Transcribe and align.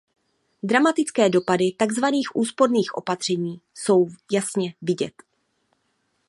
Dramatické 0.63 1.29
dopady 1.29 1.71
takzvaných 1.77 2.35
úsporných 2.35 2.93
opatření 2.93 3.61
jsou 3.73 4.07
jasně 4.31 4.75
vidět. 4.81 5.13